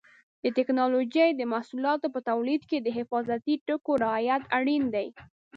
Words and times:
د 0.43 0.45
ټېکنالوجۍ 0.57 1.29
د 1.35 1.41
محصولاتو 1.53 2.07
په 2.13 2.19
تولید 2.29 2.61
کې 2.69 2.77
د 2.81 2.87
حفاظتي 2.97 3.55
ټکو 3.67 3.91
رعایت 4.03 4.43
اړین 4.57 4.83
دی. 4.95 5.07